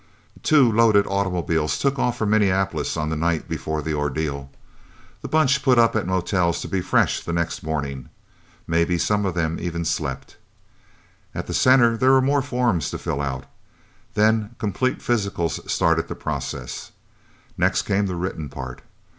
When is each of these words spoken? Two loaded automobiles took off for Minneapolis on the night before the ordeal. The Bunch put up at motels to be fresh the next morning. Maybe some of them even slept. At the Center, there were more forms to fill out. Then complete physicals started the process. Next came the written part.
Two 0.41 0.71
loaded 0.71 1.05
automobiles 1.05 1.77
took 1.77 1.99
off 1.99 2.17
for 2.17 2.25
Minneapolis 2.25 2.97
on 2.97 3.09
the 3.11 3.15
night 3.15 3.47
before 3.47 3.83
the 3.83 3.93
ordeal. 3.93 4.49
The 5.21 5.27
Bunch 5.27 5.61
put 5.61 5.77
up 5.77 5.95
at 5.95 6.07
motels 6.07 6.59
to 6.61 6.67
be 6.67 6.81
fresh 6.81 7.23
the 7.23 7.31
next 7.31 7.61
morning. 7.61 8.09
Maybe 8.65 8.97
some 8.97 9.27
of 9.27 9.35
them 9.35 9.59
even 9.59 9.85
slept. 9.85 10.37
At 11.35 11.45
the 11.45 11.53
Center, 11.53 11.97
there 11.97 12.13
were 12.13 12.19
more 12.19 12.41
forms 12.41 12.89
to 12.89 12.97
fill 12.97 13.21
out. 13.21 13.45
Then 14.15 14.55
complete 14.57 15.03
physicals 15.03 15.69
started 15.69 16.07
the 16.07 16.15
process. 16.15 16.91
Next 17.55 17.83
came 17.83 18.07
the 18.07 18.15
written 18.15 18.49
part. 18.49 18.81